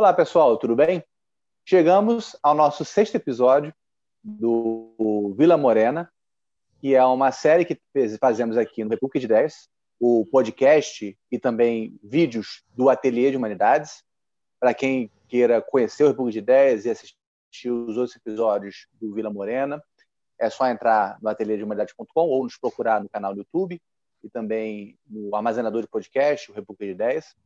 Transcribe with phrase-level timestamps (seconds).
[0.00, 1.04] Olá, pessoal, tudo bem?
[1.62, 3.70] Chegamos ao nosso sexto episódio
[4.24, 6.10] do Vila Morena,
[6.80, 7.78] que é uma série que
[8.18, 9.68] fazemos aqui no República de Ideias,
[10.00, 14.02] o podcast e também vídeos do Ateliê de Humanidades.
[14.58, 19.30] Para quem queira conhecer o República de Ideias e assistir os outros episódios do Vila
[19.30, 19.84] Morena,
[20.38, 23.78] é só entrar no ateliêdehumanidades.com ou nos procurar no canal do YouTube
[24.24, 27.36] e também no armazenador de podcast, o República de Ideias.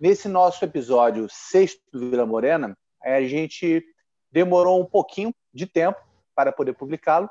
[0.00, 3.84] Nesse nosso episódio sexto do Vila Morena, a gente
[4.32, 6.00] demorou um pouquinho de tempo
[6.34, 7.28] para poder publicá-lo.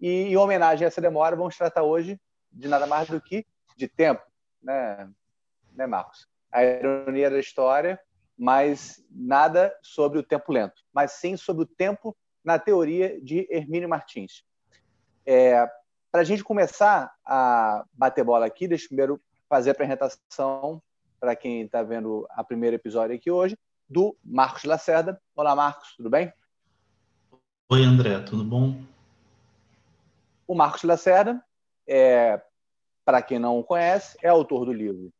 [0.00, 2.20] E em homenagem a essa demora, vamos tratar hoje
[2.50, 3.46] de nada mais do que
[3.76, 4.20] de tempo,
[4.60, 5.08] né,
[5.74, 6.26] né Marcos?
[6.50, 8.00] A ironia da história,
[8.36, 13.88] mas nada sobre o tempo lento, mas sim sobre o tempo na teoria de Hermínio
[13.88, 14.44] Martins.
[15.24, 15.64] É,
[16.10, 20.82] para a gente começar a bater bola aqui, deixa eu primeiro fazer a apresentação
[21.22, 23.56] para quem está vendo a primeiro episódio aqui hoje,
[23.88, 25.22] do Marcos Lacerda.
[25.36, 26.32] Olá, Marcos, tudo bem?
[27.68, 28.82] Oi, André, tudo bom?
[30.48, 31.40] O Marcos Lacerda,
[31.86, 32.42] é,
[33.04, 35.12] para quem não o conhece, é autor do livro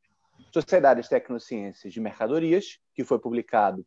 [0.52, 3.86] Sociedade de Tecnociências de Mercadorias, que foi publicado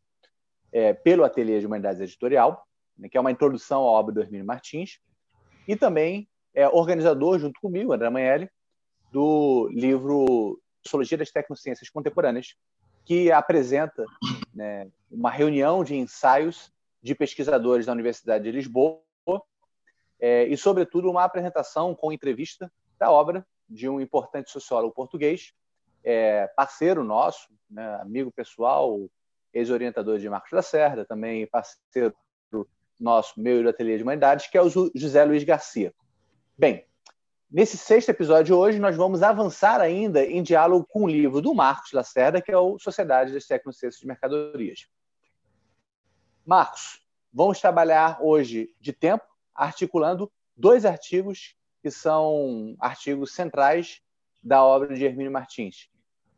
[0.72, 2.66] é, pelo Ateliê de Humanidades Editorial,
[2.97, 5.02] né, que é uma introdução à obra do Hermínio Martins,
[5.67, 8.50] e também é organizador, junto comigo, André Manelli,
[9.11, 12.55] do livro Sociologia das Tecnociências Contemporâneas,
[13.05, 14.05] que apresenta
[14.53, 19.02] né, uma reunião de ensaios de pesquisadores da Universidade de Lisboa
[20.19, 25.53] é, e, sobretudo, uma apresentação com entrevista da obra de um importante sociólogo português,
[26.03, 29.09] é, parceiro nosso, né, amigo pessoal,
[29.53, 32.16] ex-orientador de Marcos Lacerda, também parceiro
[33.00, 35.94] nosso, meu e do Ateliê de Humanidades, que é o José Luiz Garcia.
[36.58, 36.86] Bem,
[37.55, 41.93] nesse sexto episódio hoje, nós vamos avançar ainda em diálogo com o livro do Marcos
[41.93, 44.89] Lacerda, que é o Sociedade das Tecnociências de Mercadorias.
[46.45, 47.01] Marcos,
[47.31, 49.23] vamos trabalhar hoje de tempo,
[49.55, 54.01] articulando dois artigos que são artigos centrais
[54.43, 55.89] da obra de Hermínio Martins.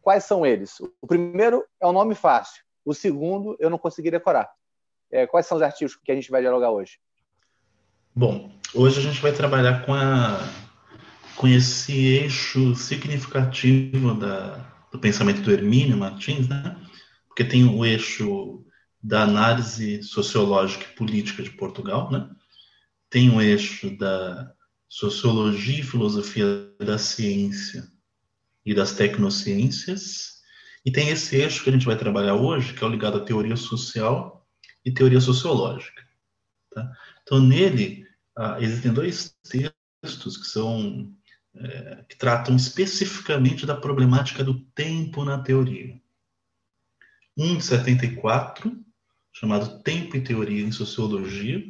[0.03, 0.79] Quais são eles?
[1.01, 4.51] O primeiro é um nome fácil, o segundo eu não consegui decorar.
[5.09, 6.99] É, quais são os artigos que a gente vai dialogar hoje?
[8.15, 10.37] Bom, hoje a gente vai trabalhar com, a,
[11.37, 14.57] com esse eixo significativo da,
[14.91, 16.75] do pensamento do Hermínio Martins, né?
[17.27, 18.65] porque tem o eixo
[19.01, 22.27] da análise sociológica e política de Portugal, né?
[23.09, 24.51] tem o eixo da
[24.89, 27.87] sociologia e filosofia da ciência
[28.65, 30.37] e das tecnociências,
[30.83, 33.23] e tem esse eixo que a gente vai trabalhar hoje, que é o ligado à
[33.23, 34.47] teoria social
[34.83, 36.01] e teoria sociológica.
[36.73, 36.91] Tá?
[37.21, 38.05] Então, nele,
[38.35, 41.13] ah, existem dois textos que são
[42.07, 45.99] que tratam especificamente da problemática do tempo na teoria.
[47.37, 48.75] Um de 74,
[49.31, 51.63] chamado Tempo e Teoria em Sociologia,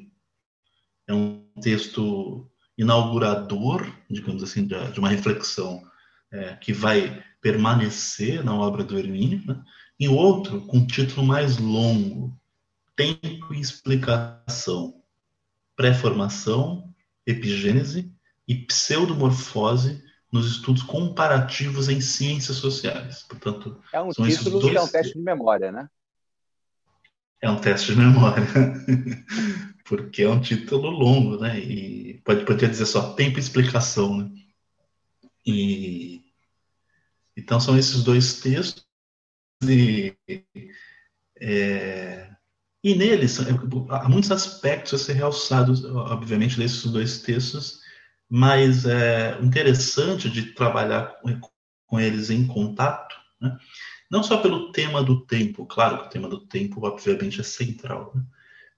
[1.08, 5.84] é um texto inaugurador, digamos assim, de, de uma reflexão
[6.32, 9.64] é, que vai permanecer na obra do Hermínio, né?
[10.00, 12.38] e outro com título mais longo,
[12.96, 15.02] Tempo e Explicação,
[15.76, 16.94] pré-formação,
[17.26, 18.12] epigênese
[18.48, 23.24] e pseudomorfose nos estudos comparativos em ciências sociais.
[23.24, 24.72] Portanto, é um título dois...
[24.72, 25.90] que é um teste de memória, né?
[27.42, 28.44] É um teste de memória,
[29.86, 31.60] porque é um título longo, né?
[31.60, 34.32] E pode poder dizer só tempo e explicação, né?
[35.46, 36.24] E
[37.36, 38.86] então são esses dois textos
[39.64, 40.14] e
[41.40, 42.30] é,
[42.84, 43.40] e neles,
[43.90, 47.82] há muitos aspectos a ser realçados, obviamente, desses dois textos,
[48.30, 51.16] mas é interessante de trabalhar
[51.86, 53.58] com, eles em contato, né?
[54.12, 58.12] não só pelo tema do tempo, claro que o tema do tempo, obviamente, é central,
[58.14, 58.24] né?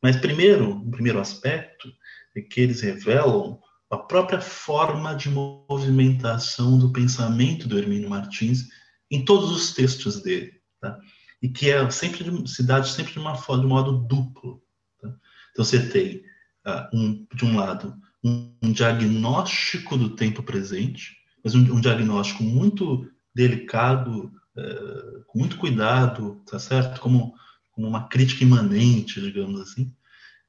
[0.02, 1.92] mas primeiro, o primeiro aspecto
[2.36, 3.60] é que eles revelam
[3.90, 8.68] a própria forma de movimentação do pensamento do Hermínio Martins
[9.10, 10.60] em todos os textos dele.
[10.80, 10.98] Tá?
[11.42, 14.62] e que é sempre de, se dá sempre de, uma, de modo duplo.
[15.02, 15.14] Tá?
[15.52, 16.24] Então você tem,
[16.68, 23.10] uh, um, de um lado, um, diagnóstico do tempo presente, mas um, um diagnóstico muito
[23.34, 27.00] delicado, uh, com muito cuidado, tá certo?
[27.00, 27.34] Como,
[27.72, 29.94] como uma crítica imanente, digamos assim.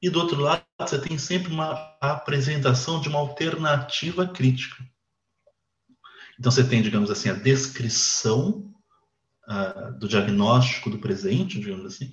[0.02, 4.82] E do outro lado, você tem sempre uma apresentação de uma alternativa crítica.
[6.38, 8.72] Então você tem, digamos assim, a descrição
[9.46, 12.12] uh, do diagnóstico do presente, digamos assim,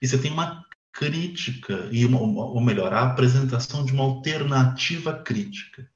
[0.00, 0.64] e você tem uma
[0.96, 5.88] crítica, e uma, ou melhor, a apresentação de uma alternativa crítica.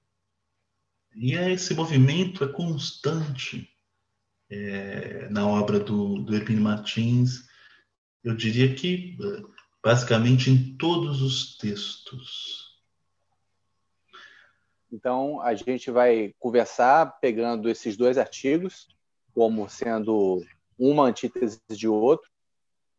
[1.14, 3.66] E esse movimento é constante
[4.50, 7.48] é, na obra do, do Martins,
[8.22, 9.16] Eu diria que
[9.82, 12.78] basicamente em todos os textos.
[14.92, 18.86] Então, a gente vai conversar pegando esses dois artigos,
[19.32, 20.44] como sendo
[20.78, 22.30] uma antítese de outro,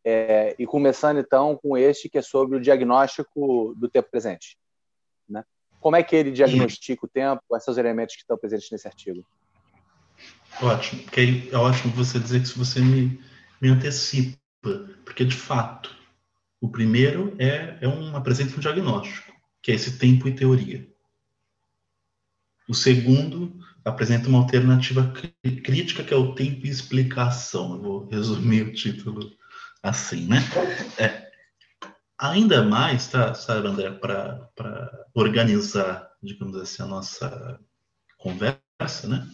[0.04, 4.58] é, e começando então com este que é sobre o diagnóstico do tempo presente.
[5.28, 5.44] Né?
[5.80, 7.42] Como é que ele diagnostica o tempo?
[7.48, 9.24] Quais são os elementos que estão presentes nesse artigo?
[10.60, 13.20] Ótimo, porque é ótimo você dizer que você me,
[13.60, 14.38] me antecipa,
[15.04, 15.96] porque de fato
[16.60, 20.86] o primeiro é, é um apresenta um diagnóstico, que é esse tempo e teoria.
[22.68, 25.12] O segundo apresenta uma alternativa
[25.64, 27.74] crítica, que é o tempo e explicação.
[27.74, 29.32] Eu vou resumir o título
[29.82, 30.38] assim, né?
[30.98, 31.30] É,
[32.18, 37.60] ainda mais, tá, sabe, André, para organizar, digamos assim, a nossa
[38.16, 39.28] conversa, né?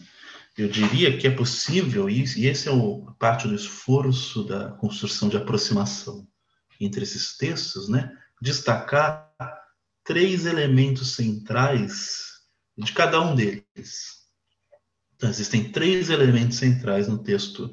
[0.56, 5.37] Eu diria que é possível, e esse é o parte do esforço da construção de
[5.37, 6.27] aproximação
[6.81, 8.12] entre esses textos, né,
[8.43, 9.33] destacar
[10.05, 12.41] três elementos centrais
[12.77, 14.27] de cada um deles.
[15.15, 17.73] Então, existem três elementos centrais no texto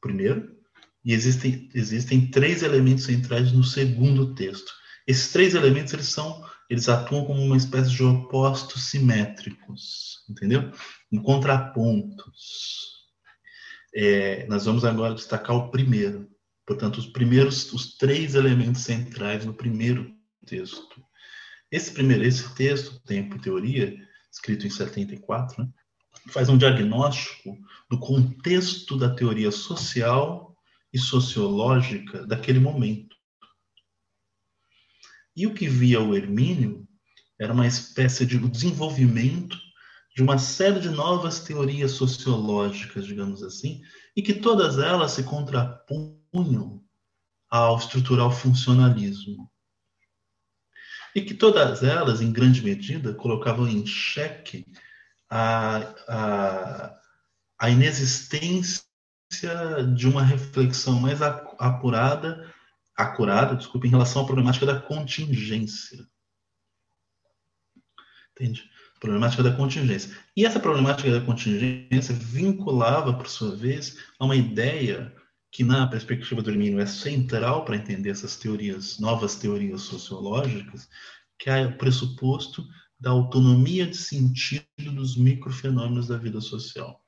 [0.00, 0.61] primeiro,
[1.04, 4.72] e existem, existem três elementos centrais no segundo texto.
[5.06, 10.72] Esses três elementos eles são eles atuam como uma espécie de opostos simétricos, entendeu?
[11.10, 12.92] Em contrapontos.
[13.94, 16.32] É, nós vamos agora destacar o primeiro,
[16.66, 20.14] Portanto, os primeiros, os três elementos centrais no primeiro
[20.46, 21.02] texto.
[21.70, 23.96] Esse primeiro, esse texto, Tempo e Teoria,
[24.30, 25.68] escrito em 74, né,
[26.28, 27.58] faz um diagnóstico
[27.90, 30.51] do contexto da teoria social
[30.92, 33.16] e sociológica daquele momento.
[35.34, 36.86] E o que via o Hermínio
[37.40, 39.56] era uma espécie de desenvolvimento
[40.14, 43.80] de uma série de novas teorias sociológicas, digamos assim,
[44.14, 46.84] e que todas elas se contrapunham
[47.48, 49.50] ao estrutural funcionalismo.
[51.14, 54.66] E que todas elas, em grande medida, colocavam em xeque
[55.30, 55.78] a,
[56.08, 57.00] a,
[57.58, 58.82] a inexistência
[59.94, 62.52] de uma reflexão mais apurada,
[62.96, 66.06] acurada, desculpa, em relação à problemática da contingência.
[68.32, 68.70] Entende?
[69.02, 70.16] problemática da contingência.
[70.36, 75.12] E essa problemática da contingência vinculava, por sua vez, a uma ideia
[75.50, 80.88] que, na perspectiva do Hermínio, é central para entender essas teorias, novas teorias sociológicas,
[81.36, 82.64] que é o pressuposto
[82.98, 87.01] da autonomia de sentido dos microfenômenos da vida social.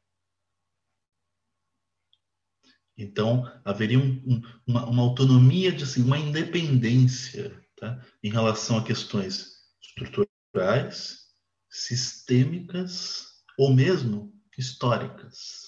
[2.96, 8.00] Então, haveria um, um, uma, uma, autonomia, de, assim, uma independência tá?
[8.22, 11.24] em relação a questões estruturais,
[11.68, 13.26] sistêmicas
[13.58, 15.64] ou mesmo históricas.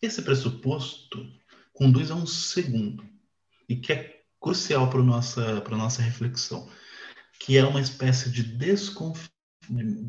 [0.00, 1.26] Esse pressuposto
[1.72, 3.06] conduz a um segundo,
[3.68, 6.70] e que é crucial para a nossa, para nossa reflexão,
[7.38, 9.28] que é uma espécie de desconfi...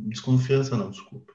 [0.07, 1.33] desconfiança, não, desculpa,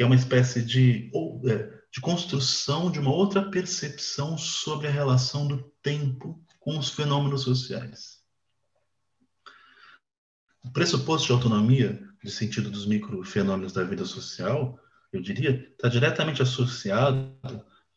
[0.00, 1.12] que é uma espécie de,
[1.44, 7.42] é, de construção de uma outra percepção sobre a relação do tempo com os fenômenos
[7.42, 8.18] sociais.
[10.64, 14.80] O pressuposto de autonomia, de sentido dos microfenômenos da vida social,
[15.12, 17.36] eu diria, está diretamente associado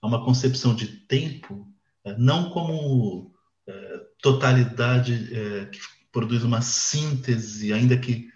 [0.02, 1.74] a uma concepção de tempo,
[2.04, 3.34] é, não como
[3.66, 5.30] é, totalidade
[5.72, 5.80] que
[6.12, 8.30] produz uma síntese, ainda que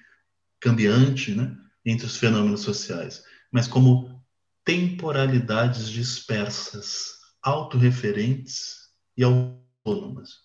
[0.57, 1.53] cambiante, né,
[1.85, 4.23] entre os fenômenos sociais, mas como
[4.63, 8.75] temporalidades dispersas, autorreferentes
[9.15, 10.35] e autônomas,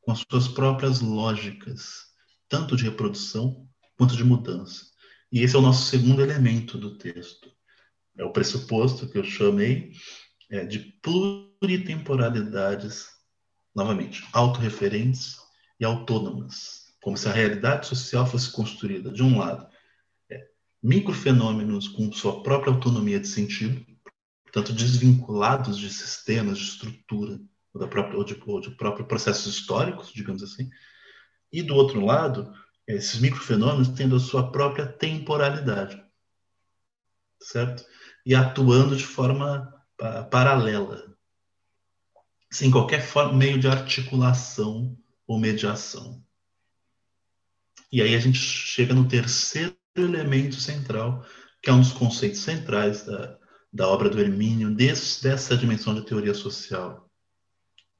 [0.00, 2.08] com as suas próprias lógicas,
[2.48, 4.86] tanto de reprodução quanto de mudança.
[5.30, 7.52] E esse é o nosso segundo elemento do texto.
[8.16, 9.92] É o pressuposto que eu chamei
[10.50, 13.08] é, de pluritemporalidades,
[13.74, 15.36] novamente, autorreferentes
[15.78, 19.67] e autônomas, como se a realidade social fosse construída, de um lado,
[20.82, 23.84] microfenômenos com sua própria autonomia de sentido,
[24.44, 27.40] portanto, desvinculados de sistemas, de estrutura,
[27.72, 30.70] ou, da própria, ou, de, ou de próprios processos históricos, digamos assim,
[31.52, 32.52] e do outro lado,
[32.86, 36.02] esses microfenômenos tendo a sua própria temporalidade,
[37.40, 37.84] certo?
[38.24, 39.74] E atuando de forma
[40.30, 41.14] paralela,
[42.50, 43.04] sem qualquer
[43.34, 46.24] meio de articulação ou mediação.
[47.90, 51.24] E aí a gente chega no terceiro elemento central,
[51.62, 53.38] que é um dos conceitos centrais da,
[53.72, 57.10] da obra do Hermínio, desse, dessa dimensão de teoria social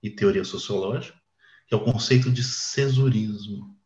[0.02, 1.18] e teoria sociológica,
[1.66, 3.76] que é o conceito de cesurismo.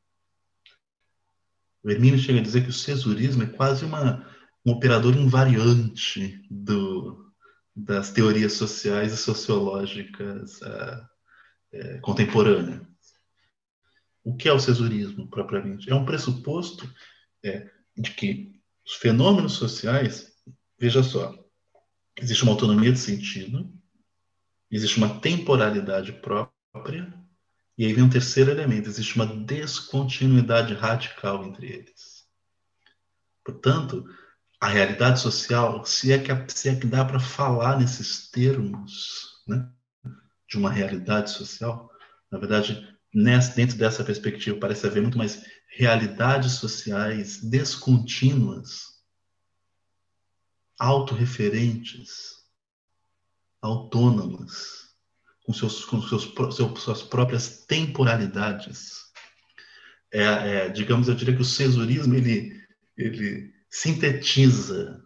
[1.83, 4.29] O Hermínio chega a dizer que o cesurismo é quase uma,
[4.65, 7.33] um operador invariante do,
[7.75, 11.09] das teorias sociais e sociológicas uh,
[11.73, 12.87] é, contemporânea.
[14.23, 15.91] O que é o cesurismo, propriamente?
[15.91, 16.89] É um pressuposto
[17.43, 20.33] é, de que os fenômenos sociais,
[20.79, 21.35] veja só,
[22.17, 23.73] existe uma autonomia de sentido,
[24.71, 27.13] existe uma temporalidade própria,
[27.77, 32.27] e aí vem um terceiro elemento: existe uma descontinuidade radical entre eles.
[33.45, 34.05] Portanto,
[34.61, 39.69] a realidade social, se é que, se é que dá para falar nesses termos né,
[40.49, 41.91] de uma realidade social,
[42.31, 48.93] na verdade, nessa, dentro dessa perspectiva, parece haver muito mais realidades sociais descontínuas,
[50.79, 52.43] autorreferentes,
[53.61, 54.83] autônomas,
[55.45, 56.25] com, seus, com seus,
[56.83, 59.03] suas próprias temporalidades.
[60.13, 62.61] É, é, digamos, eu diria que o cesurismo ele,
[62.97, 65.03] ele sintetiza,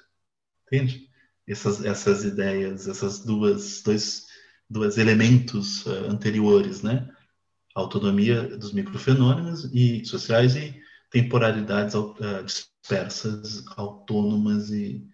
[0.66, 1.08] entende?
[1.46, 4.26] Essas, essas ideias, essas duas, dois,
[4.70, 7.13] dois elementos uh, anteriores, né?
[7.74, 12.14] Autonomia dos microfenômenos e sociais e temporalidades uh,
[12.44, 15.06] dispersas, autônomas e,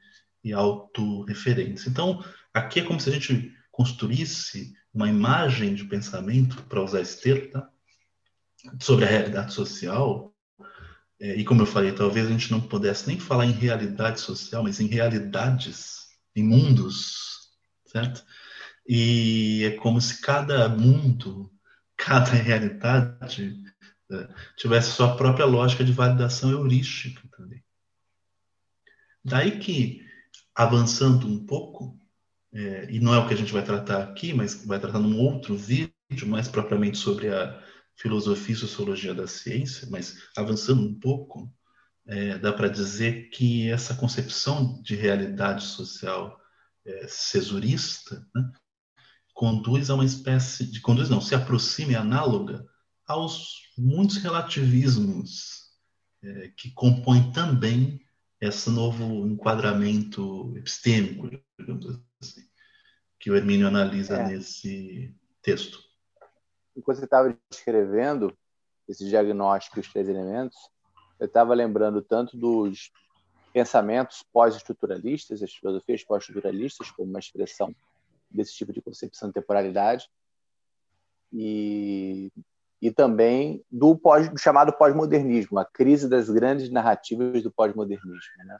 [0.44, 1.86] e autorreferentes.
[1.86, 7.20] Então, aqui é como se a gente construísse uma imagem de pensamento, para usar esse
[7.20, 7.68] termo, tá?
[8.80, 10.34] sobre a realidade social,
[11.20, 14.62] é, e como eu falei, talvez a gente não pudesse nem falar em realidade social,
[14.62, 17.50] mas em realidades, em mundos,
[17.86, 18.24] certo?
[18.88, 21.52] E é como se cada mundo,
[22.04, 23.62] cada realidade
[24.10, 27.62] é, tivesse sua própria lógica de validação heurística também.
[29.24, 30.02] Daí que,
[30.54, 31.98] avançando um pouco,
[32.52, 35.18] é, e não é o que a gente vai tratar aqui, mas vai tratar num
[35.18, 35.92] outro vídeo,
[36.26, 37.62] mais propriamente sobre a
[37.94, 41.52] filosofia e sociologia da ciência, mas avançando um pouco,
[42.06, 46.40] é, dá para dizer que essa concepção de realidade social
[46.84, 48.50] é, cesurista né,
[49.40, 52.62] conduz a uma espécie de conduz não se aproxima e análoga
[53.06, 55.70] aos muitos relativismos
[56.22, 57.98] é, que compõem também
[58.38, 61.86] esse novo enquadramento epistêmico, digamos
[62.22, 62.42] assim,
[63.18, 64.28] que o Hermínio analisa é.
[64.28, 65.88] nesse texto
[66.76, 68.36] enquanto você estava descrevendo
[68.86, 70.58] esse diagnóstico e os três elementos,
[71.18, 72.92] eu estava lembrando tanto dos
[73.54, 77.74] pensamentos pós-estruturalistas, as filosofias pós-estruturalistas, como uma expressão
[78.30, 80.08] desse tipo de concepção de temporalidade,
[81.32, 82.32] e,
[82.80, 88.32] e também do, pós, do chamado pós-modernismo, a crise das grandes narrativas do pós-modernismo.
[88.44, 88.58] Né?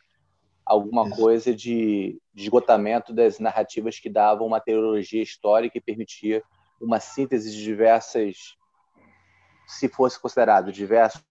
[0.65, 1.17] Alguma Isso.
[1.17, 6.43] coisa de, de esgotamento das narrativas que davam uma teologia histórica e permitia
[6.81, 8.57] uma síntese de diversas,
[9.67, 11.23] se fosse considerado diversos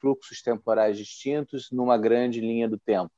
[0.00, 3.10] fluxos temporais distintos numa grande linha do tempo.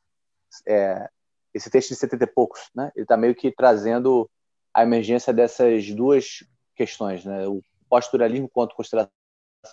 [0.66, 1.08] É,
[1.52, 2.90] esse texto de 70 e poucos, né?
[2.94, 4.30] Ele está meio que trazendo
[4.74, 7.46] a emergência dessas duas questões, né?
[7.46, 9.10] O pós-struturalismo quanto constelação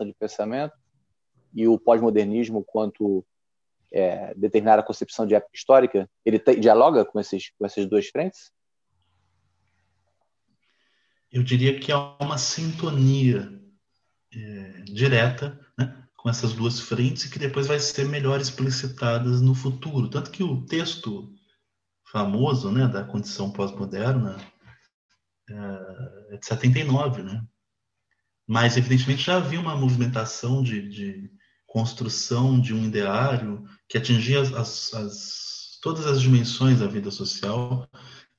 [0.01, 0.73] de pensamento
[1.53, 3.25] e o pós-modernismo quanto
[3.91, 6.09] é, determinada concepção de época histórica.
[6.25, 8.51] Ele dialoga com esses com essas duas frentes?
[11.31, 13.51] eu diria que há uma sintonia
[14.33, 19.53] é, direta né, com essas duas frentes e que depois vai ser melhor explicitadas no
[19.53, 20.09] futuro.
[20.09, 21.31] Tanto que o texto
[22.03, 24.37] famoso né, da condição pós-moderna
[25.49, 27.43] é, de 79, né?
[28.47, 31.31] Mas, evidentemente, já havia uma movimentação de, de
[31.67, 37.87] construção de um ideário que atingia as, as, todas as dimensões da vida social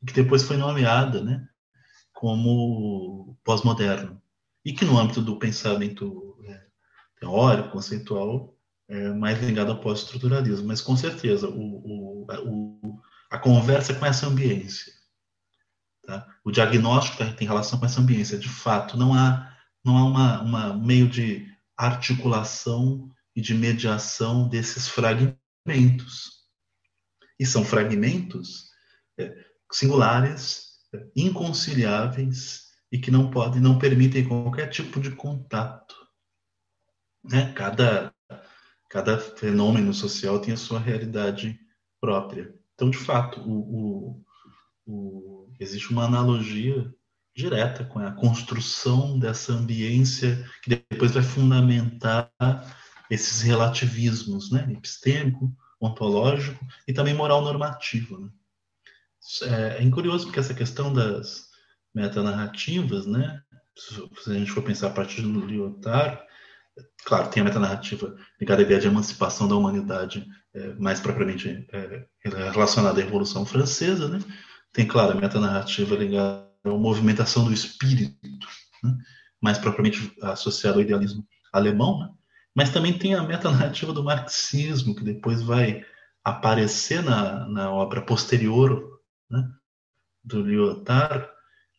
[0.06, 1.46] que depois foi nomeada, né?
[2.12, 4.20] como pós-moderno.
[4.64, 6.66] E que no âmbito do pensamento é,
[7.18, 8.54] teórico, conceitual,
[8.88, 10.66] é mais ligado ao pós-estruturalismo.
[10.66, 13.00] Mas, com certeza, o, o, o,
[13.30, 14.92] a conversa com essa ambiência,
[16.10, 16.26] tá?
[16.44, 18.38] o diagnóstico tem relação com essa ambiência.
[18.38, 24.88] De fato, não há, não há uma, uma meio de articulação e de mediação desses
[24.88, 26.40] fragmentos.
[27.38, 28.70] E são fragmentos
[29.18, 29.32] é,
[29.72, 30.70] singulares,
[31.14, 35.94] inconciliáveis e que não podem, não permitem qualquer tipo de contato.
[37.24, 37.52] Né?
[37.52, 38.12] Cada,
[38.88, 41.58] cada fenômeno social tem a sua realidade
[42.00, 42.52] própria.
[42.74, 44.24] Então, de fato, o, o,
[44.86, 46.92] o, existe uma analogia
[47.36, 52.30] direta com a construção dessa ambiência que depois vai fundamentar
[53.10, 54.66] esses relativismos, né?
[54.72, 58.18] epistêmico, ontológico e também moral normativo.
[58.18, 58.28] Né?
[59.42, 61.48] É, é curioso porque essa questão das
[61.94, 63.42] metanarrativas, né?
[63.76, 66.20] Se a gente for pensar a partir do Lyotard,
[67.04, 72.06] claro, tem a metanarrativa ligada à ideia de emancipação da humanidade, é, mais propriamente é,
[72.50, 74.18] relacionada à Revolução Francesa, né?
[74.72, 78.16] Tem, claro, a metanarrativa ligada à movimentação do espírito,
[78.82, 78.96] né?
[79.42, 82.10] mais propriamente associado ao idealismo alemão, né?
[82.54, 85.84] mas também tem a metanarrativa do marxismo, que depois vai
[86.24, 89.00] aparecer na, na obra posterior
[89.30, 89.48] né,
[90.22, 91.28] do Lyotard,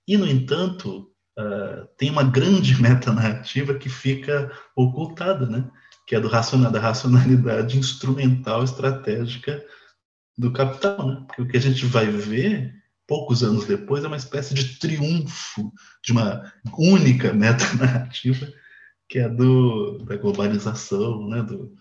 [0.08, 5.70] e, no entanto, uh, tem uma grande metanarrativa que fica ocultada, né,
[6.08, 9.64] que é do racional, da racionalidade instrumental estratégica
[10.38, 11.08] do capital.
[11.08, 11.24] Né?
[11.28, 12.74] Porque o que a gente vai ver
[13.08, 15.72] poucos anos depois é uma espécie de triunfo
[16.04, 18.48] de uma única metanarrativa
[19.10, 21.76] que é do, da globalização, né, do,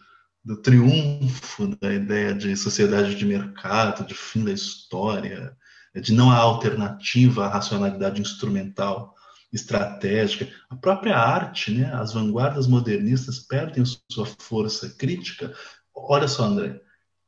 [0.44, 5.56] do triunfo da ideia de sociedade de mercado, de fim da história,
[5.94, 9.14] de não há alternativa à racionalidade instrumental
[9.52, 10.48] estratégica.
[10.68, 15.52] A própria arte, né, as vanguardas modernistas perdem sua força crítica.
[15.94, 16.80] Olha só, André,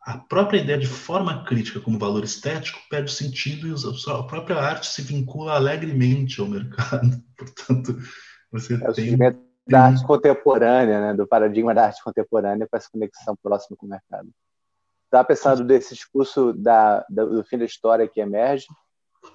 [0.04, 4.86] a própria ideia de forma crítica como valor estético perde sentido e a própria arte
[4.88, 7.22] se vincula alegremente ao mercado.
[7.36, 7.96] Portanto,
[8.50, 9.16] você é tem
[9.64, 13.88] da arte contemporânea, né, do paradigma da arte contemporânea com essa conexão próxima com o
[13.88, 14.28] mercado.
[15.04, 18.66] Está pensando desse discurso da, da, do fim da história que emerge,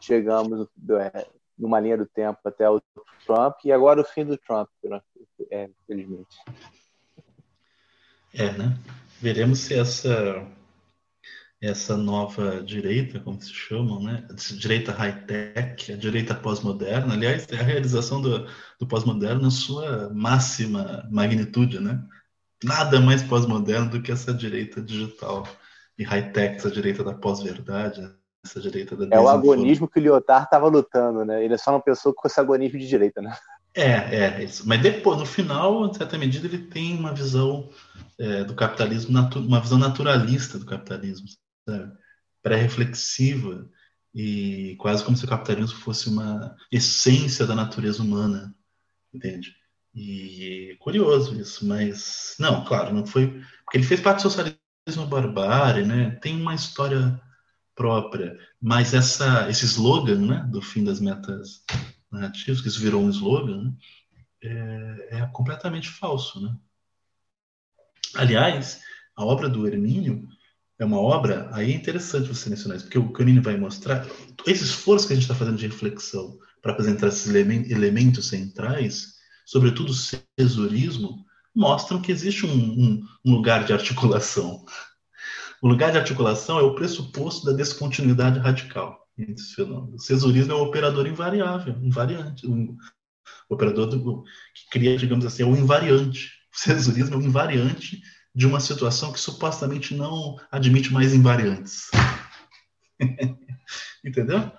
[0.02, 2.82] chegamos do, é, numa linha do tempo até o
[3.26, 4.68] Trump e agora o fim do Trump,
[5.50, 6.38] é, infelizmente.
[8.34, 8.78] É, né?
[9.22, 10.46] Veremos se essa
[11.62, 14.28] essa nova direita, como se chamam, né?
[14.60, 18.48] direita high-tech, a direita pós-moderna, aliás, é a realização do,
[18.80, 22.00] do pós-moderno na sua máxima magnitude, né?
[22.64, 25.48] Nada mais pós-moderno do que essa direita digital
[25.98, 28.08] e high-tech, essa direita da pós-verdade,
[28.46, 31.44] essa direita da É o agonismo que o Lyotard estava lutando, né?
[31.44, 33.36] Ele só não pensou com esse agonismo de direita, né?
[33.74, 34.68] É, é, isso.
[34.68, 37.70] Mas depois, no final, em certa medida, ele tem uma visão
[38.20, 41.28] é, do capitalismo, uma visão naturalista do capitalismo
[42.42, 43.70] pré-reflexiva
[44.14, 48.56] e quase como se o capitalismo fosse uma essência da natureza humana,
[49.14, 49.56] entende?
[49.94, 53.28] E é curioso isso, mas não, claro, não foi
[53.64, 56.12] porque ele fez parte do socialismo barbárie, né?
[56.22, 57.20] Tem uma história
[57.76, 61.64] própria, mas essa esse slogan, né, do fim das metas
[62.12, 63.74] narrativas, que isso virou um slogan, né?
[64.42, 66.56] é, é completamente falso, né?
[68.16, 68.82] Aliás,
[69.16, 70.28] a obra do Hermínio
[70.80, 74.06] é uma obra, aí é interessante você mencionar isso, porque o Canini vai mostrar
[74.46, 79.14] esse esforço que a gente está fazendo de reflexão para apresentar esses elementos centrais,
[79.46, 84.64] sobretudo o cesurismo, mostram que existe um, um, um, lugar de articulação.
[85.62, 90.04] O lugar de articulação é o pressuposto da descontinuidade radical entre os fenômenos.
[90.04, 92.78] O cesurismo é o operador invariável, invariante, um
[93.50, 96.32] operador do, que cria, digamos assim, é o invariante.
[96.54, 98.02] O cesurismo é o invariante
[98.38, 101.90] de uma situação que supostamente não admite mais invariantes.
[104.06, 104.52] Entendeu?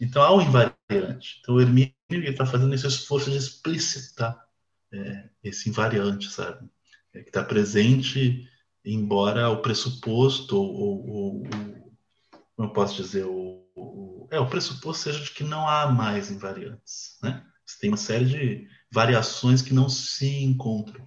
[0.00, 1.40] Então há um invariante.
[1.42, 4.42] Então o Hermínio está fazendo esse esforço de explicitar
[4.90, 6.66] é, esse invariante, sabe?
[7.12, 8.48] É, que está presente,
[8.82, 11.42] embora o pressuposto, ou, ou,
[12.56, 16.30] como eu posso dizer, o, o, é, o pressuposto seja de que não há mais
[16.30, 17.18] invariantes.
[17.22, 17.44] Né?
[17.66, 21.06] Você tem uma série de variações que não se encontram.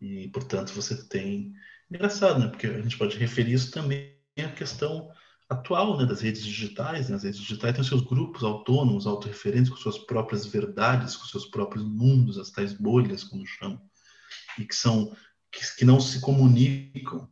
[0.00, 1.52] E, portanto, você tem.
[1.90, 2.48] Engraçado, né?
[2.48, 5.10] Porque a gente pode referir isso também à questão
[5.48, 7.08] atual né, das redes digitais.
[7.08, 7.16] Né?
[7.16, 11.84] As redes digitais têm seus grupos autônomos, autorreferentes, com suas próprias verdades, com seus próprios
[11.84, 13.80] mundos, as tais bolhas, como chamam,
[14.58, 15.16] e que são
[15.50, 17.28] que, que não se comunicam,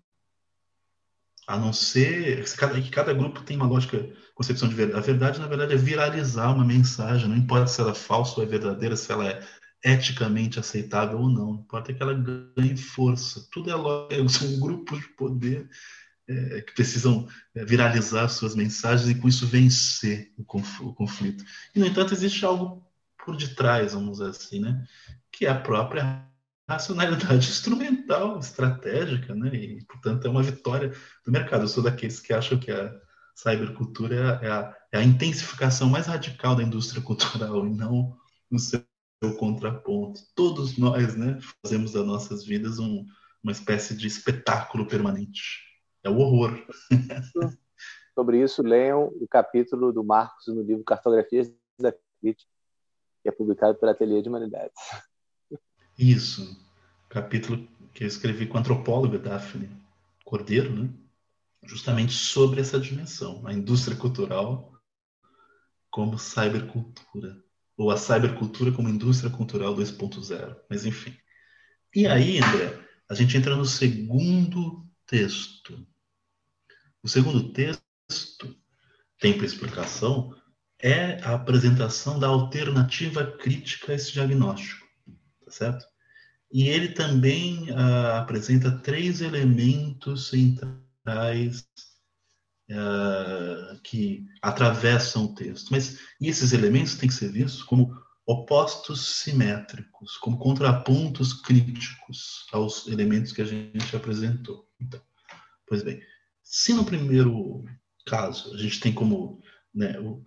[1.46, 4.98] a não ser que cada, grupo tem uma lógica, concepção de verdade.
[4.98, 8.42] A verdade, na verdade, é viralizar uma mensagem, não importa se ela é falsa ou
[8.42, 9.46] é verdadeira, se ela é
[9.85, 11.57] eticamente aceitável ou não.
[11.57, 13.47] Importa que ela ganhe força.
[13.53, 15.68] Tudo é lógico, são grupos de poder
[16.27, 21.44] é, que precisam é, viralizar suas mensagens e com isso vencer o, conflito.
[21.75, 22.83] E, no entanto, existe algo
[23.25, 24.87] por detrás, vamos dizer assim, né?
[25.31, 26.27] que é a própria
[26.66, 29.55] racionalidade instrumental, estratégica, né?
[29.55, 30.92] e, portanto, é uma vitória
[31.27, 31.64] do mercado.
[31.64, 32.90] Eu sou daqueles que acham que a
[33.35, 38.16] cybercultura é a, é a intensificação mais radical da indústria cultural e não
[38.51, 38.83] no seu
[39.24, 40.20] o contraponto.
[40.34, 43.04] Todos nós, né, fazemos das nossas vidas um,
[43.42, 45.62] uma espécie de espetáculo permanente.
[46.02, 46.64] É o horror.
[48.14, 52.50] Sobre isso, leiam o capítulo do Marcos no livro Cartografias da Crítica,
[53.22, 54.80] que é publicado pela Ateliê de Humanidades.
[55.98, 56.56] Isso.
[57.08, 59.70] Capítulo que eu escrevi com a antropóloga Daphne
[60.24, 60.90] Cordeiro, né?
[61.64, 64.72] justamente sobre essa dimensão, a indústria cultural
[65.90, 67.43] como cybercultura
[67.76, 70.56] ou a cybercultura como indústria cultural 2.0.
[70.68, 71.16] Mas enfim.
[71.94, 75.87] E aí, André, a gente entra no segundo texto.
[77.02, 78.56] O segundo texto,
[79.18, 80.34] tempo e explicação,
[80.78, 84.87] é a apresentação da alternativa crítica a esse diagnóstico,
[85.44, 85.87] tá certo?
[86.52, 91.66] E ele também uh, apresenta três elementos centrais
[92.70, 95.70] uh, que atravessam o texto.
[95.70, 97.94] Mas esses elementos têm que ser vistos como
[98.27, 104.66] opostos simétricos, como contrapontos críticos aos elementos que a gente apresentou.
[104.81, 105.00] Então,
[105.66, 106.00] pois bem,
[106.42, 107.64] se no primeiro
[108.07, 109.40] caso a gente tem como,
[109.74, 110.22] né, o,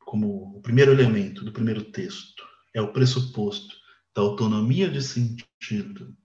[0.00, 3.74] como o primeiro elemento do primeiro texto é o pressuposto
[4.14, 6.16] da autonomia de sentido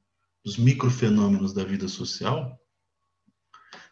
[0.43, 2.59] dos microfenômenos da vida social,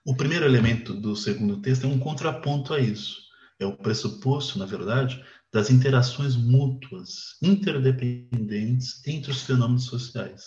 [0.05, 3.21] o primeiro elemento do segundo texto é um contraponto a isso.
[3.59, 10.43] É o pressuposto, na verdade, das interações mútuas, interdependentes entre os fenômenos sociais.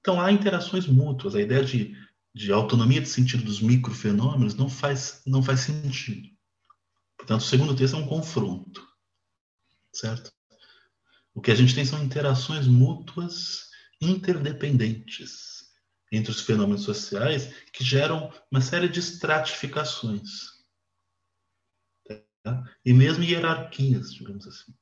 [0.00, 1.34] Então, há interações mútuas.
[1.34, 1.94] A ideia de,
[2.34, 6.28] de autonomia de sentido dos microfenômenos não faz, não faz sentido.
[7.18, 8.86] Portanto, o segundo texto é um confronto.
[9.92, 10.32] Certo?
[11.34, 13.68] O que a gente tem são interações mútuas
[14.00, 15.57] interdependentes
[16.10, 20.58] entre os fenômenos sociais que geram uma série de estratificações.
[22.42, 22.64] Tá?
[22.84, 24.74] E mesmo hierarquias, digamos assim.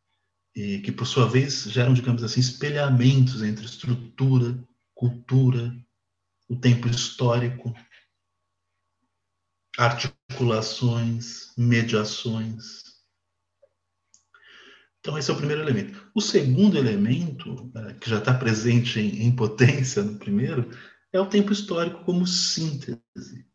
[0.54, 4.58] E que, por sua vez, geram, digamos assim, espelhamentos entre estrutura,
[4.94, 5.76] cultura,
[6.48, 7.74] o tempo histórico,
[9.76, 12.84] articulações, mediações.
[15.00, 16.10] Então, esse é o primeiro elemento.
[16.14, 20.70] O segundo elemento, é, que já está presente em, em potência no primeiro,
[21.12, 23.46] é o tempo histórico como síntese.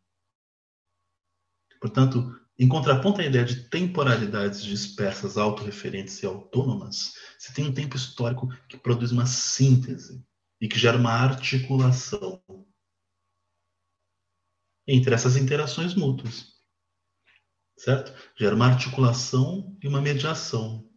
[1.80, 7.96] Portanto, em contraponto à ideia de temporalidades dispersas, autorreferentes e autônomas, você tem um tempo
[7.96, 10.24] histórico que produz uma síntese
[10.60, 12.42] e que gera uma articulação
[14.86, 16.52] entre essas interações mútuas.
[17.76, 18.12] Certo?
[18.38, 20.88] Gera uma articulação e uma mediação.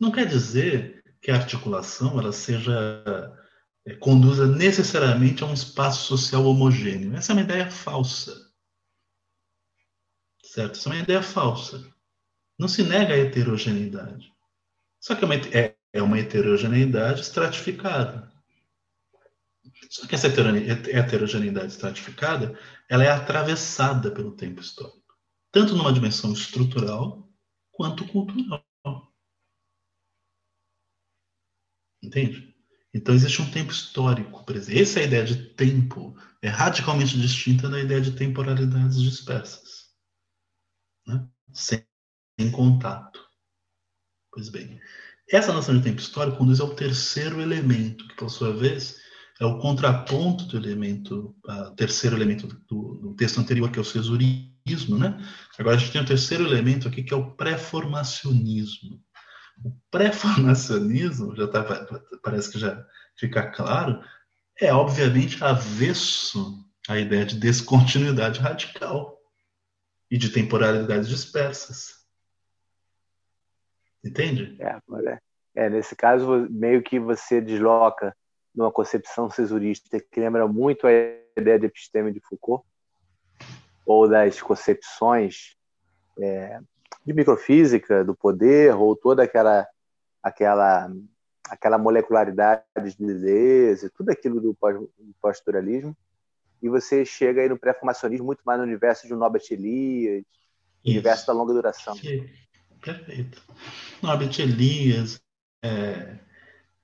[0.00, 2.72] Não quer dizer que a articulação ela seja
[4.00, 7.14] conduza necessariamente a um espaço social homogêneo.
[7.16, 8.44] Essa é uma ideia falsa
[10.54, 10.76] certo?
[10.76, 11.92] Isso é uma ideia falsa.
[12.56, 14.32] Não se nega a heterogeneidade.
[15.00, 18.32] Só que é uma, é, é uma heterogeneidade estratificada.
[19.90, 25.16] Só que essa heterogeneidade estratificada ela é atravessada pelo tempo histórico,
[25.50, 27.28] tanto numa dimensão estrutural
[27.72, 28.64] quanto cultural.
[32.02, 32.53] Entende?
[32.94, 34.80] Então existe um tempo histórico presente.
[34.80, 39.74] Essa é ideia de tempo, é radicalmente distinta da ideia de temporalidades dispersas
[41.06, 41.26] né?
[41.52, 41.84] sem,
[42.38, 43.20] sem contato.
[44.32, 44.80] Pois bem,
[45.30, 48.96] essa noção de tempo histórico conduz ao terceiro elemento, que por sua vez
[49.40, 53.84] é o contraponto do elemento, uh, terceiro elemento do, do, texto anterior, que é o
[53.84, 55.18] cesurismo, né?
[55.58, 59.02] Agora a gente tem o terceiro elemento aqui, que é o pré-formacionismo.
[59.62, 61.64] O pré-formacionismo, já tá,
[62.22, 62.84] parece que já
[63.16, 64.02] fica claro,
[64.60, 69.20] é obviamente avesso à ideia de descontinuidade radical
[70.10, 72.04] e de temporalidades dispersas.
[74.04, 74.56] Entende?
[74.60, 74.76] É,
[75.08, 75.18] é,
[75.54, 78.14] é, nesse caso, meio que você desloca
[78.54, 80.92] numa concepção cesurista que lembra muito a
[81.36, 82.64] ideia de episteme de Foucault,
[83.86, 85.56] ou das concepções
[86.18, 86.60] é,
[87.04, 89.66] de microfísica do poder, ou toda aquela
[90.22, 90.90] aquela
[91.48, 94.54] aquela molecularidade de Deleuze, tudo aquilo do
[95.20, 95.94] pós-estruturalismo,
[96.62, 100.24] e você chega aí no pré-formacionismo muito mais no universo de um Norbert Elias,
[100.84, 101.94] universo da longa duração.
[102.80, 103.42] Perfeito.
[104.02, 105.20] Norbert Elias,
[105.62, 106.18] é,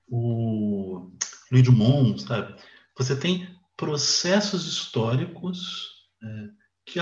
[0.07, 1.09] o
[1.51, 2.55] Louis Dumont, sabe?
[2.97, 6.49] Você tem processos históricos é,
[6.85, 6.99] que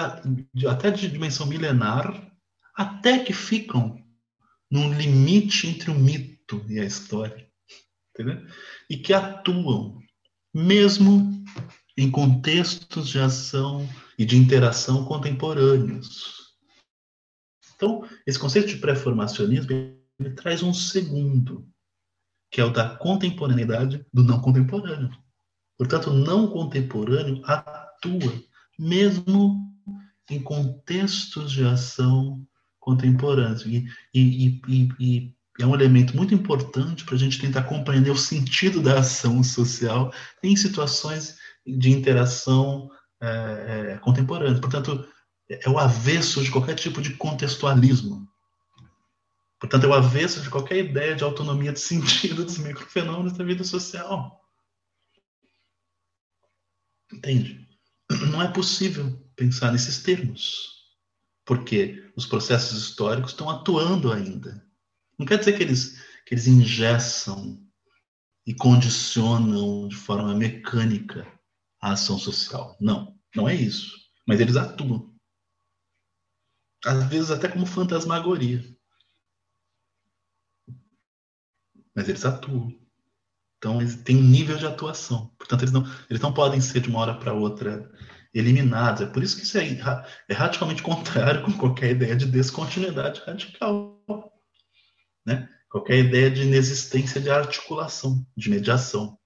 [0.68, 2.29] até de dimensão milenar,
[2.80, 4.02] até que ficam
[4.72, 7.46] num limite entre o mito e a história,
[8.14, 8.48] entendeu?
[8.90, 10.00] E que atuam
[10.54, 11.44] mesmo
[11.98, 13.86] em contextos de ação
[14.18, 16.56] e de interação contemporâneos.
[17.76, 19.68] Então, esse conceito de pré-formacionismo
[20.38, 21.68] traz um segundo,
[22.50, 25.12] que é o da contemporaneidade do não contemporâneo.
[25.78, 28.42] Portanto, o não contemporâneo atua
[28.78, 29.70] mesmo
[30.30, 32.48] em contextos de ação
[32.90, 33.66] contemporâneos.
[33.66, 38.18] E, e, e, e é um elemento muito importante para a gente tentar compreender o
[38.18, 42.90] sentido da ação social em situações de interação
[43.22, 43.28] é,
[43.94, 44.60] é, contemporânea.
[44.60, 45.08] Portanto,
[45.50, 48.28] é o avesso de qualquer tipo de contextualismo.
[49.60, 53.64] Portanto, é o avesso de qualquer ideia de autonomia de sentido dos microfenômenos da vida
[53.64, 54.42] social.
[57.12, 57.68] Entende?
[58.32, 60.79] Não é possível pensar nesses termos.
[61.50, 64.64] Porque os processos históricos estão atuando ainda.
[65.18, 67.60] Não quer dizer que eles, que eles ingessam
[68.46, 71.26] e condicionam de forma mecânica
[71.82, 72.78] a ação social.
[72.80, 73.98] Não, não é isso.
[74.28, 75.12] Mas eles atuam.
[76.86, 78.64] Às vezes até como fantasmagoria.
[81.96, 82.80] Mas eles atuam.
[83.58, 85.34] Então eles têm um nível de atuação.
[85.40, 87.92] Portanto, eles não, eles não podem ser de uma hora para outra
[88.34, 89.02] eliminados.
[89.02, 89.66] É por isso que isso é,
[90.28, 94.00] é radicalmente contrário com qualquer ideia de descontinuidade radical.
[95.26, 95.50] Né?
[95.70, 99.18] Qualquer ideia de inexistência de articulação, de mediação.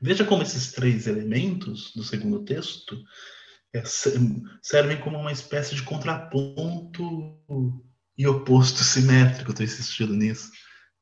[0.00, 2.96] Veja como esses três elementos do segundo texto
[3.74, 3.82] é,
[4.62, 7.38] servem como uma espécie de contraponto
[8.16, 10.50] e oposto simétrico, estou insistindo nisso.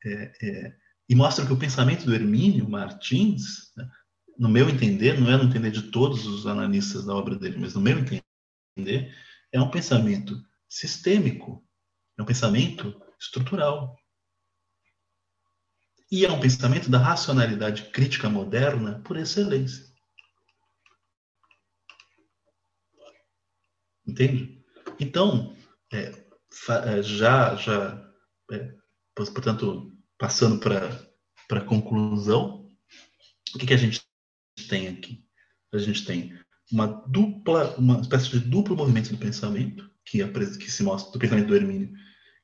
[0.04, 0.72] É, é,
[1.08, 3.88] e mostram que o pensamento do Hermínio Martins, né,
[4.38, 7.74] no meu entender, não é no entender de todos os analistas da obra dele, mas
[7.74, 9.14] no meu entender,
[9.52, 11.64] é um pensamento sistêmico,
[12.18, 13.96] é um pensamento estrutural.
[16.10, 19.84] E é um pensamento da racionalidade crítica moderna por excelência.
[24.06, 24.62] Entende?
[25.00, 25.56] Então,
[25.92, 26.12] é,
[26.86, 28.12] é já, já
[28.52, 28.74] é,
[29.14, 32.68] portanto, passando para a conclusão,
[33.54, 34.03] o que, que a gente
[34.68, 35.24] tem aqui?
[35.72, 36.38] A gente tem
[36.70, 40.18] uma dupla, uma espécie de duplo movimento do pensamento, que,
[40.58, 41.92] que se mostra, do pensamento do Hermínio,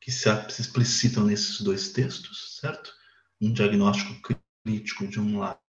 [0.00, 2.92] que se, se explicitam nesses dois textos, certo?
[3.40, 5.60] Um diagnóstico crítico de um lado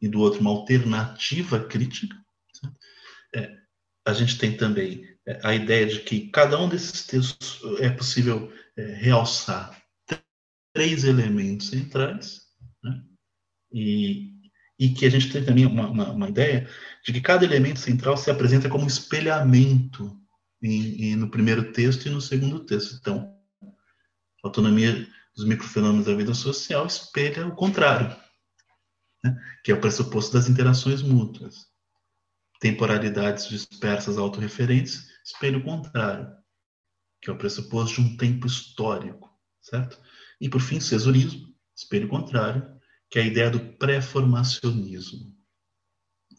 [0.00, 2.16] e do outro uma alternativa crítica.
[3.34, 3.56] É,
[4.06, 8.52] a gente tem também é, a ideia de que cada um desses textos é possível
[8.76, 9.80] é, realçar
[10.72, 12.40] três elementos centrais,
[12.82, 13.04] né?
[13.72, 14.39] e,
[14.80, 16.66] e que a gente tem também uma, uma, uma, ideia
[17.04, 20.18] de que cada elemento central se apresenta como espelhamento
[20.62, 22.96] em, em, no primeiro texto e no segundo texto.
[22.98, 23.68] Então, a
[24.48, 28.16] autonomia dos microfenômenos da vida social espelha o contrário,
[29.22, 29.38] né?
[29.62, 31.66] que é o pressuposto das interações mútuas.
[32.58, 36.26] Temporalidades dispersas autorreferentes espelha o contrário,
[37.20, 40.00] que é o pressuposto de um tempo histórico, certo?
[40.40, 42.79] E, por fim, cesurismo, espelho contrário,
[43.10, 45.34] que é a ideia do pré-formacionismo.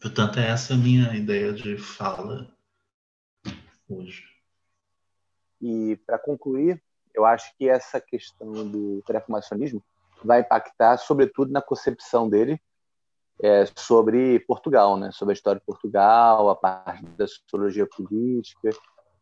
[0.00, 2.50] Portanto, é essa a minha ideia de fala
[3.88, 4.24] hoje.
[5.60, 6.82] E, para concluir,
[7.14, 9.84] eu acho que essa questão do pré-formacionismo
[10.24, 12.60] vai impactar, sobretudo, na concepção dele
[13.40, 15.10] é, sobre Portugal, né?
[15.12, 18.70] sobre a história de Portugal, a parte da sociologia política.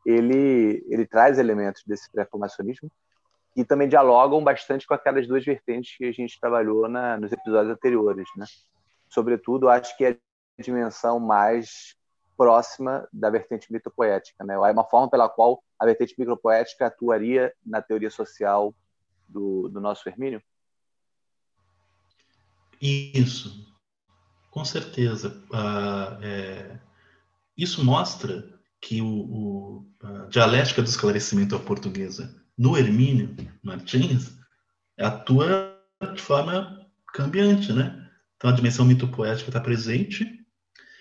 [0.06, 2.90] Ele, ele traz elementos desse pré-formacionismo
[3.56, 7.72] e também dialogam bastante com aquelas duas vertentes que a gente trabalhou na, nos episódios
[7.72, 8.46] anteriores, né?
[9.08, 11.96] Sobretudo, acho que é a dimensão mais
[12.36, 14.54] próxima da vertente mitopoética, né?
[14.54, 18.74] É uma forma pela qual a vertente micropoética atuaria na teoria social
[19.28, 20.42] do, do nosso Hermínio?
[22.80, 23.76] Isso,
[24.50, 25.44] com certeza.
[25.52, 26.78] Ah, é,
[27.56, 34.38] isso mostra que o, o, a dialética do esclarecimento à portuguesa no Hermínio Martins,
[34.98, 35.74] atua
[36.14, 38.06] de forma cambiante, né?
[38.36, 40.26] Então a dimensão mitopoética está presente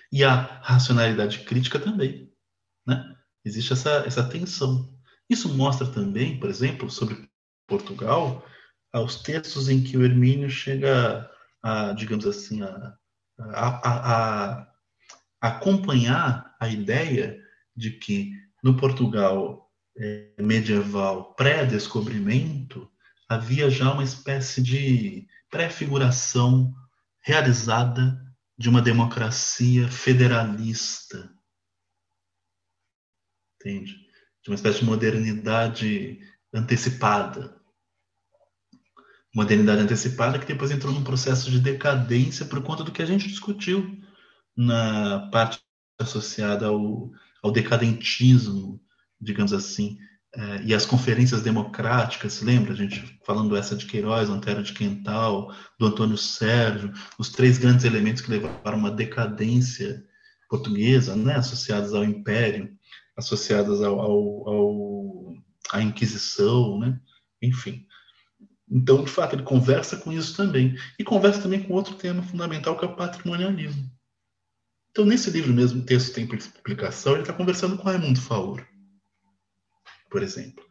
[0.10, 2.32] e a racionalidade crítica também,
[2.88, 3.14] né?
[3.44, 4.98] Existe essa, essa tensão.
[5.30, 7.30] Isso mostra também, por exemplo, sobre
[7.68, 8.46] Portugal,
[8.94, 11.30] aos textos em que o Hermínio chega
[11.62, 12.98] a, digamos assim, a,
[13.38, 14.68] a, a, a
[15.42, 17.38] acompanhar a ideia
[17.76, 18.32] de que
[18.64, 19.69] no Portugal
[20.40, 22.90] medieval pré-descobrimento,
[23.28, 26.74] havia já uma espécie de prefiguração
[27.22, 28.20] realizada
[28.58, 31.32] de uma democracia federalista.
[33.56, 33.94] Entende?
[34.42, 36.20] De uma espécie de modernidade
[36.54, 37.60] antecipada.
[39.36, 43.28] Modernidade antecipada que depois entrou num processo de decadência por conta do que a gente
[43.28, 44.02] discutiu
[44.56, 45.62] na parte
[46.00, 47.12] associada ao,
[47.44, 48.82] ao decadentismo,
[49.20, 49.98] digamos assim,
[50.36, 55.52] é, e as conferências democráticas, lembra, a gente falando essa de Queiroz, Antero de Quental,
[55.80, 60.04] do Antônio Sérgio, os três grandes elementos que levaram uma decadência
[60.48, 62.72] portuguesa, né, associados ao Império,
[63.18, 65.34] associadas ao, ao, ao,
[65.72, 67.00] à Inquisição, né,
[67.42, 67.86] enfim.
[68.72, 70.76] Então, de fato, ele conversa com isso também.
[71.00, 73.92] E conversa também com outro tema fundamental, que é o patrimonialismo.
[74.92, 78.64] Então, nesse livro mesmo, texto tem explicação, ele está conversando com Raimundo Faur
[80.10, 80.64] por exemplo.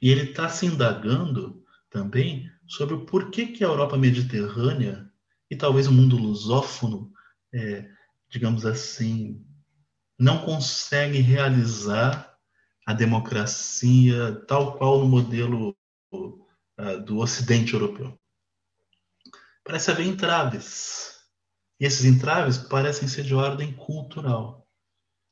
[0.00, 5.10] E ele está se indagando também sobre o porquê que a Europa mediterrânea
[5.50, 7.12] e talvez o mundo lusófono,
[7.52, 7.88] é,
[8.28, 9.44] digamos assim,
[10.18, 12.34] não consegue realizar
[12.86, 15.76] a democracia tal qual no modelo
[16.12, 18.18] uh, do Ocidente europeu.
[19.64, 21.14] Parece haver entraves.
[21.80, 24.68] E esses entraves parecem ser de ordem cultural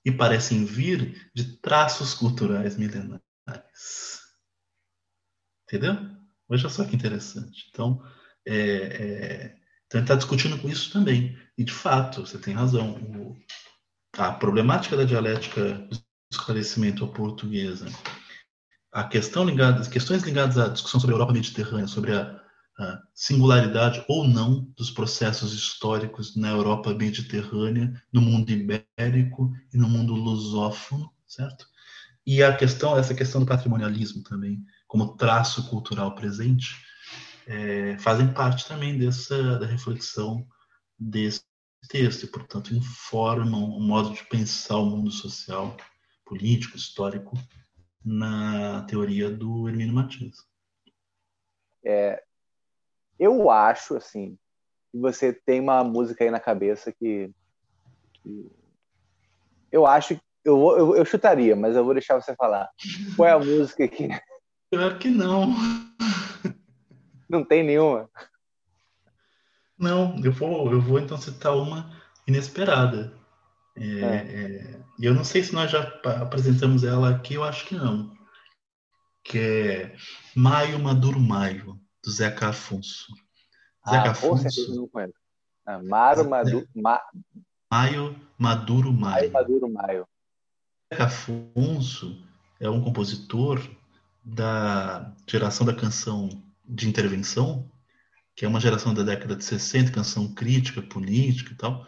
[0.04, 3.31] e parecem vir de traços culturais milenares.
[5.66, 5.96] Entendeu?
[6.48, 7.68] Veja só que interessante.
[7.70, 8.02] Então,
[8.46, 11.38] é, é, então ele está discutindo com isso também.
[11.56, 12.94] E, de fato, você tem razão.
[12.94, 13.36] O,
[14.18, 15.98] a problemática da dialética do
[16.30, 17.86] esclarecimento portuguesa,
[18.92, 22.38] a questão ligada, as questões ligadas à discussão sobre a Europa Mediterrânea, sobre a,
[22.78, 29.88] a singularidade ou não dos processos históricos na Europa Mediterrânea, no mundo ibérico e no
[29.88, 31.71] mundo lusófono, certo?
[32.26, 36.76] E a questão, essa questão do patrimonialismo também, como traço cultural presente,
[37.46, 40.46] é, fazem parte também dessa da reflexão
[40.98, 41.42] desse
[41.88, 45.76] texto e, portanto, informam o modo de pensar o mundo social,
[46.24, 47.36] político, histórico
[48.04, 50.36] na teoria do Hermínio Martins.
[51.84, 52.22] É,
[53.18, 54.38] eu acho assim
[54.90, 57.30] que você tem uma música aí na cabeça que,
[58.22, 58.50] que
[59.70, 62.68] eu acho eu, vou, eu, eu, chutaria, mas eu vou deixar você falar.
[63.16, 64.08] Qual é a música que
[64.70, 65.54] Pior que não.
[67.28, 68.08] Não tem nenhuma.
[69.78, 71.90] Não, eu vou, eu vou então citar uma
[72.26, 73.12] inesperada.
[73.76, 74.16] É, é.
[74.16, 75.82] É, eu não sei se nós já
[76.20, 78.16] apresentamos ela aqui, eu acho que não.
[79.24, 79.96] Que é
[80.34, 83.12] Maio Maduro Maio, do Zeca Afonso.
[83.88, 84.90] Zeca ah, Afonso.
[85.66, 86.66] Ah, Maro Maduro.
[86.74, 87.00] Ma...
[87.70, 89.30] Maio Maduro Maio.
[89.30, 90.08] Maio Maduro Maio.
[91.00, 92.22] Afonso
[92.60, 93.60] é um compositor
[94.24, 96.28] da geração da canção
[96.64, 97.70] de intervenção,
[98.34, 101.86] que é uma geração da década de 60, canção crítica, política e tal,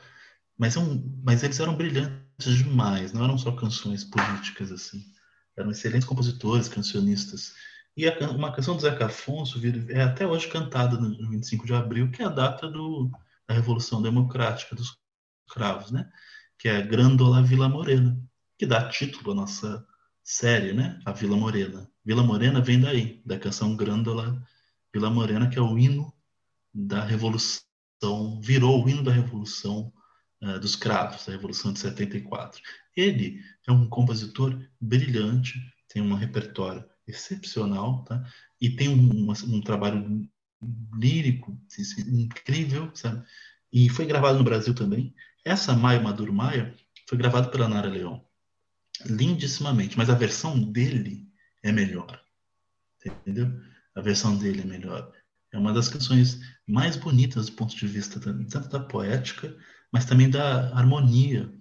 [0.59, 5.05] mas, é um, mas eles eram brilhantes demais, não eram só canções políticas assim,
[5.57, 7.55] eram excelentes compositores, cancionistas.
[7.97, 12.11] E a, uma canção do Zeca Afonso é até hoje cantada no 25 de abril,
[12.11, 13.11] que é a data do,
[13.47, 14.97] da Revolução Democrática dos
[15.49, 16.11] Cravos, né?
[16.59, 18.19] que é Grandola Vila Morena,
[18.59, 19.87] que dá título à nossa
[20.23, 21.01] série, né?
[21.05, 21.91] A Vila Morena.
[22.05, 24.43] Vila Morena vem daí, da canção Grândola
[24.93, 26.13] Vila Morena, que é o hino
[26.73, 27.63] da Revolução,
[28.41, 29.93] virou o hino da Revolução
[30.43, 32.63] uh, dos Cravos, da Revolução de 74.
[32.97, 38.25] Ele é um compositor brilhante, tem um repertório excepcional, tá?
[38.61, 40.29] E tem um, um trabalho
[40.95, 41.59] lírico
[42.09, 43.25] incrível, sabe?
[43.73, 45.15] E foi gravado no Brasil também.
[45.45, 46.75] Essa Maio Maduro Maia
[47.09, 48.25] foi gravada pela Nara Leão.
[49.07, 51.29] Lindissimamente, mas a versão dele
[51.63, 52.21] é melhor.
[53.05, 53.53] Entendeu?
[53.95, 55.13] a versão dele é melhor.
[55.53, 59.57] É uma das canções mais bonitas do ponto de vista tanto da poética,
[59.93, 61.53] mas também da harmonia,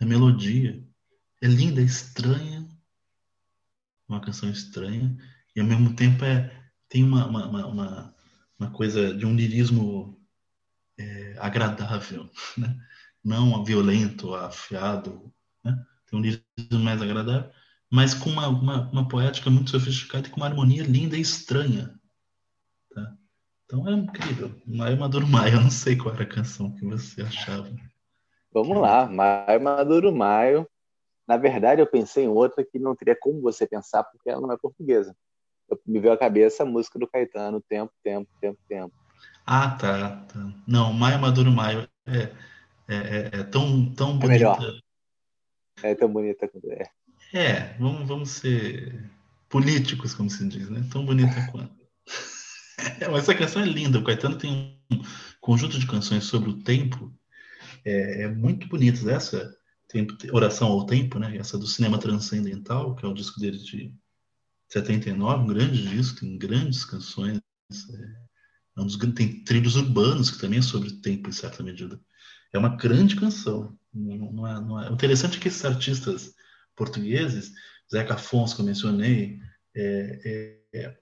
[0.00, 0.82] da melodia.
[1.42, 2.66] É linda, é estranha,
[4.08, 5.16] uma canção estranha,
[5.54, 6.50] e ao mesmo tempo é,
[6.88, 8.14] tem uma, uma, uma,
[8.58, 10.18] uma coisa de um lirismo
[10.98, 12.74] é, agradável, né?
[13.22, 15.30] não violento, afiado,
[15.62, 15.84] né?
[16.06, 17.50] Tem um lirismo mais agradável,
[17.90, 21.94] mas com uma, uma, uma, poética muito sofisticada e com uma harmonia linda e estranha.
[22.92, 23.16] Tá?
[23.64, 24.54] Então é incrível.
[24.66, 27.68] Maio Maduro Maio, eu não sei qual era a canção que você achava.
[28.52, 30.66] Vamos lá, Maio Maduro Maio.
[31.26, 34.52] Na verdade, eu pensei em outra que não teria como você pensar, porque ela não
[34.52, 35.14] é portuguesa.
[35.68, 38.94] Eu, me veio à cabeça a música do Caetano, Tempo, Tempo, Tempo, Tempo.
[39.44, 40.24] Ah, tá.
[40.26, 40.52] tá.
[40.66, 42.32] Não, Maio Maduro Maio é,
[42.88, 44.26] é, é, é tão, tão bonita.
[44.26, 44.85] É melhor.
[45.82, 46.90] É tão bonita quanto é.
[47.32, 49.10] É, vamos, vamos ser
[49.48, 50.86] políticos, como se diz, né?
[50.90, 51.74] Tão bonita quanto.
[53.00, 53.98] É, mas essa canção é linda.
[53.98, 55.02] O Caetano tem um
[55.40, 57.12] conjunto de canções sobre o tempo
[57.86, 59.08] é, é muito bonito.
[59.08, 59.56] Essa
[59.88, 61.36] tem Oração ao Tempo, né?
[61.36, 63.94] Essa do Cinema Transcendental, que é o disco dele de
[64.68, 67.40] 79, um grande disco, tem grandes canções.
[67.70, 68.26] É,
[68.76, 72.00] é um dos, tem trilhos urbanos, que também é sobre o tempo, em certa medida.
[72.52, 73.76] É uma grande canção.
[73.92, 74.90] Não, não é, não é...
[74.90, 76.34] O interessante é que esses artistas
[76.74, 77.52] portugueses,
[77.90, 79.40] Zeca Afonso, que eu mencionei,
[79.74, 80.98] é, é, é,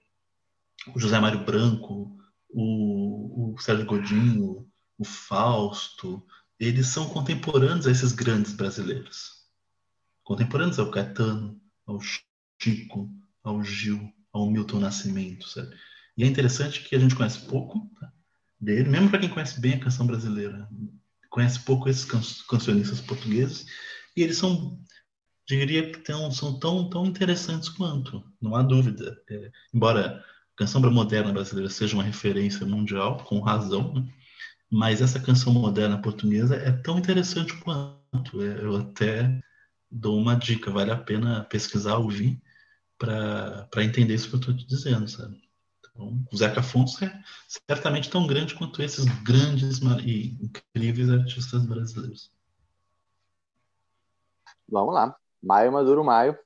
[0.93, 2.17] o José Mário Branco,
[2.49, 4.67] o, o Sérgio Godinho,
[4.97, 6.25] o Fausto,
[6.59, 9.45] eles são contemporâneos a esses grandes brasileiros.
[10.23, 11.99] Contemporâneos ao Caetano, ao
[12.61, 13.11] Chico,
[13.43, 15.75] ao Gil, ao Milton Nascimento, sabe?
[16.17, 18.11] E é interessante que a gente conhece pouco tá?
[18.59, 20.67] dele, mesmo para quem conhece bem a canção brasileira,
[21.35, 23.65] conhece pouco esses can cancionistas portugueses,
[24.15, 24.79] e eles são
[25.45, 29.15] diria que tão, são tão, tão interessantes quanto, não há dúvida.
[29.29, 30.23] É, embora
[30.53, 34.07] a canção moderna brasileira seja uma referência mundial, com razão, né?
[34.71, 38.41] mas essa canção moderna portuguesa é tão interessante quanto.
[38.41, 39.43] É, eu até
[39.91, 42.41] dou uma dica, vale a pena pesquisar, ouvir,
[42.97, 45.44] para entender isso que eu estou te dizendo, sabe?
[45.95, 47.23] Então, o Zeca Afonso é
[47.65, 52.29] certamente tão grande quanto esses grandes e incríveis artistas brasileiros.
[54.67, 55.15] Vamos lá.
[55.41, 56.37] Maio Maduro Maio,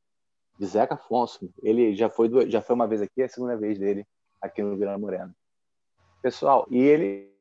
[0.60, 1.52] de Zeca Afonso.
[1.64, 4.06] Ele já foi, já foi uma vez aqui, é a segunda vez dele
[4.39, 5.36] aqui no Vila Morena.
[6.22, 7.34] Pessoal, e ele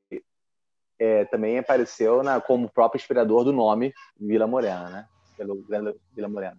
[0.98, 5.08] é, também apareceu na, como próprio inspirador do nome Vila Morena, né?
[5.36, 5.62] Pelo
[6.14, 6.58] Vila Morena.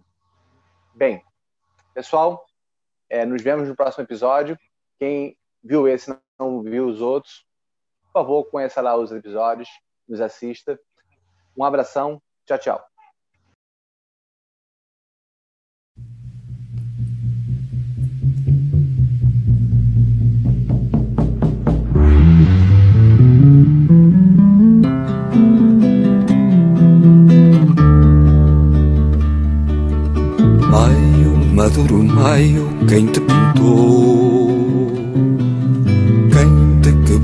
[0.94, 1.24] Bem,
[1.92, 2.46] pessoal,
[3.08, 4.56] é, nos vemos no próximo episódio.
[4.98, 7.44] Quem viu esse não viu os outros,
[8.04, 9.68] por favor, conheça lá os episódios,
[10.08, 10.78] nos assista.
[11.56, 12.90] Um abração, tchau, tchau.
[31.60, 34.59] maduro maio, quem te pintou?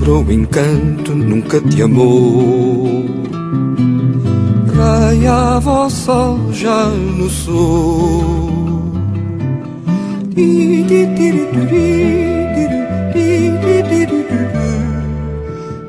[0.08, 3.04] O encanto nunca te amou.
[4.76, 8.92] Raiava o sol já no sul.
[10.36, 10.84] E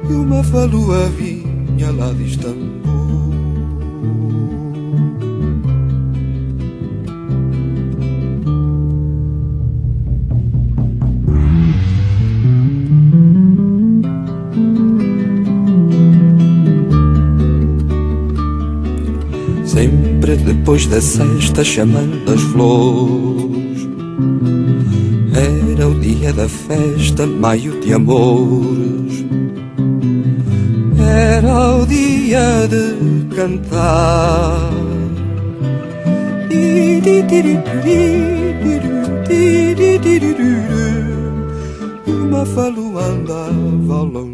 [0.09, 2.86] uma falua vinha lá distante
[20.47, 23.87] depois da sexta chamando as flores.
[25.35, 29.25] Era o dia da festa, maio de amores.
[30.97, 34.71] Era o dia de cantar.
[42.07, 44.26] Uma falua andava ao.